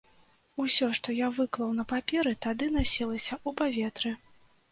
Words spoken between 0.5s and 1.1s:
Усё, што